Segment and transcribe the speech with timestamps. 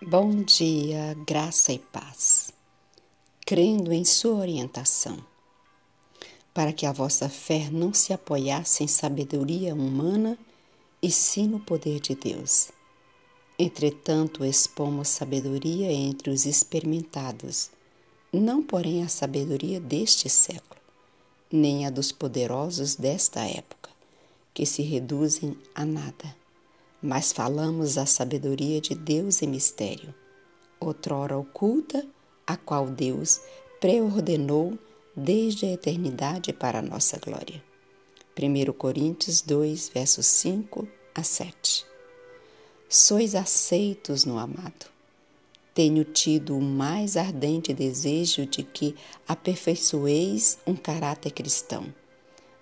[0.00, 2.52] Bom dia, graça e paz.
[3.44, 5.18] Crendo em sua orientação,
[6.54, 10.38] para que a vossa fé não se apoiasse em sabedoria humana,
[11.02, 12.70] e sim no poder de Deus.
[13.58, 17.68] Entretanto, expomos sabedoria entre os experimentados,
[18.32, 20.80] não porém a sabedoria deste século,
[21.50, 23.90] nem a dos poderosos desta época,
[24.54, 26.36] que se reduzem a nada
[27.02, 30.14] mas falamos a sabedoria de Deus em mistério,
[30.80, 32.04] outrora oculta,
[32.46, 33.40] a qual Deus
[33.80, 34.78] preordenou
[35.14, 37.62] desde a eternidade para a nossa glória.
[38.36, 41.84] 1 Coríntios 2, versos 5 a 7.
[42.88, 44.86] Sois aceitos no amado.
[45.74, 51.92] Tenho tido o mais ardente desejo de que aperfeiçoeis um caráter cristão,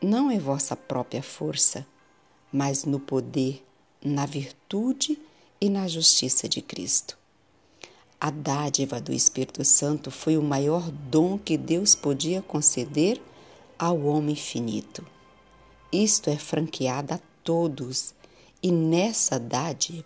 [0.00, 1.86] não em vossa própria força,
[2.52, 3.64] mas no poder
[4.04, 5.18] na virtude
[5.60, 7.18] e na justiça de Cristo.
[8.20, 13.20] A dádiva do Espírito Santo foi o maior dom que Deus podia conceder
[13.78, 15.06] ao homem finito.
[15.90, 18.14] Isto é franqueado a todos,
[18.62, 20.04] e nessa dádiva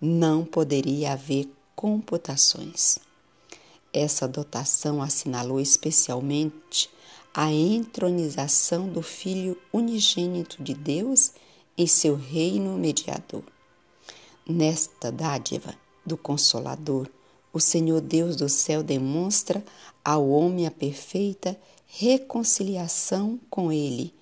[0.00, 2.98] não poderia haver computações.
[3.92, 6.90] Essa dotação assinalou especialmente
[7.32, 11.32] a entronização do Filho unigênito de Deus
[11.80, 13.42] em seu reino mediador.
[14.46, 17.08] Nesta dádiva do Consolador,
[17.54, 19.64] o Senhor Deus do céu demonstra
[20.04, 24.12] ao homem a perfeita reconciliação com Ele,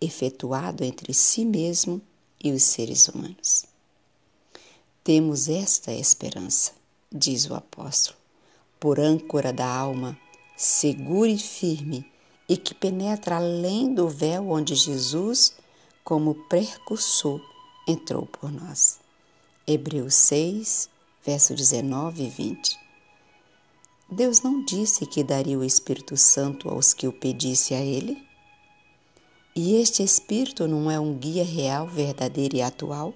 [0.00, 2.00] efetuado entre si mesmo
[2.42, 3.64] e os seres humanos.
[5.02, 6.70] Temos esta esperança,
[7.10, 8.16] diz o apóstolo,
[8.78, 10.16] por âncora da alma,
[10.56, 12.06] segura e firme,
[12.48, 15.52] e que penetra além do véu onde Jesus
[16.08, 17.38] como precursor,
[17.86, 18.98] entrou por nós.
[19.66, 20.88] Hebreus 6,
[21.22, 22.78] verso 19 e 20.
[24.10, 28.26] Deus não disse que daria o Espírito Santo aos que o pedisse a Ele?
[29.54, 33.12] E este Espírito não é um guia real, verdadeiro e atual?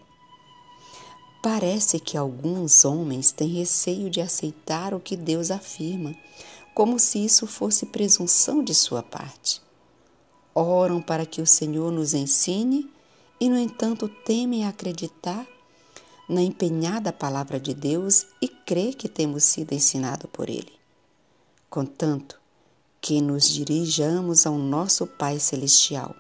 [1.43, 6.15] Parece que alguns homens têm receio de aceitar o que Deus afirma,
[6.75, 9.63] como se isso fosse presunção de sua parte
[10.55, 12.91] oram para que o Senhor nos ensine
[13.41, 15.47] e, no entanto, temem acreditar
[16.29, 20.73] na empenhada palavra de Deus e crer que temos sido ensinados por Ele.
[21.69, 22.41] Contanto,
[23.01, 26.15] que nos dirijamos ao nosso Pai Celestial,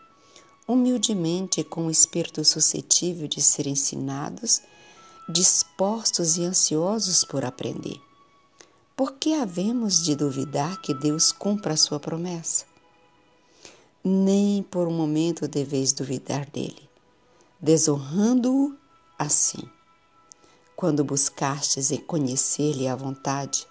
[0.66, 4.62] humildemente com o espírito suscetível de ser ensinados,
[5.28, 8.00] dispostos e ansiosos por aprender.
[8.97, 12.72] Por que havemos de duvidar que Deus cumpra a sua promessa?
[14.04, 16.88] Nem por um momento deveis duvidar dele,
[17.60, 18.76] desonrando-o
[19.18, 19.62] assim.
[20.74, 23.66] Quando buscastes em conhecer-lhe a vontade,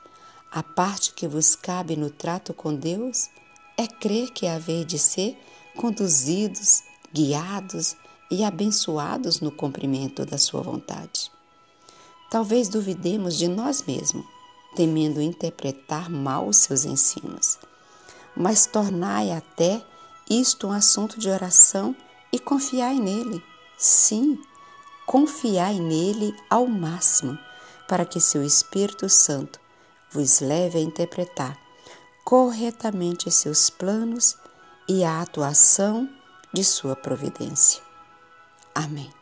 [0.52, 3.30] a parte que vos cabe no trato com Deus
[3.78, 5.38] é crer que haver de ser
[5.76, 7.96] conduzidos, guiados
[8.30, 11.32] e abençoados no cumprimento da sua vontade.
[12.30, 14.26] Talvez duvidemos de nós mesmos,
[14.74, 17.58] temendo interpretar mal os seus ensinos,
[18.36, 19.84] mas tornai até
[20.40, 21.96] isto um assunto de oração
[22.32, 23.44] e confiai nele.
[23.78, 24.42] Sim,
[25.06, 27.38] confiai nele ao máximo,
[27.88, 29.60] para que seu Espírito Santo
[30.10, 31.58] vos leve a interpretar
[32.24, 34.38] corretamente seus planos
[34.88, 36.10] e a atuação
[36.54, 37.82] de sua providência.
[38.74, 39.21] Amém.